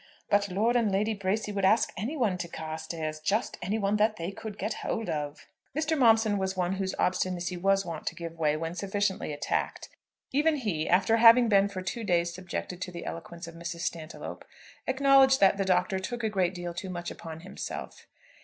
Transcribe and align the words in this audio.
But 0.31 0.49
Lord 0.49 0.75
and 0.75 0.91
Lady 0.91 1.13
Bracy 1.13 1.51
would 1.51 1.63
ask 1.63 1.93
any 1.95 2.17
one 2.17 2.35
to 2.39 2.47
Carstairs, 2.47 3.19
just 3.19 3.59
any 3.61 3.77
one 3.77 3.97
that 3.97 4.15
they 4.15 4.31
could 4.31 4.57
get 4.57 4.73
hold 4.81 5.09
of!" 5.11 5.45
Mr. 5.77 5.95
Momson 5.95 6.39
was 6.39 6.57
one 6.57 6.77
whose 6.77 6.95
obstinacy 6.97 7.55
was 7.55 7.85
wont 7.85 8.07
to 8.07 8.15
give 8.15 8.35
way 8.35 8.57
when 8.57 8.73
sufficiently 8.73 9.31
attacked. 9.31 9.89
Even 10.31 10.55
he, 10.55 10.89
after 10.89 11.17
having 11.17 11.49
been 11.49 11.69
for 11.69 11.83
two 11.83 12.03
days 12.03 12.33
subjected 12.33 12.81
to 12.81 12.91
the 12.91 13.05
eloquence 13.05 13.45
of 13.45 13.53
Mrs. 13.53 13.81
Stantiloup, 13.81 14.41
acknowledged 14.87 15.39
that 15.39 15.57
the 15.57 15.65
Doctor 15.65 15.99
took 15.99 16.23
a 16.23 16.29
great 16.29 16.55
deal 16.55 16.73
too 16.73 16.89
much 16.89 17.11
upon 17.11 17.41
himself. 17.41 18.07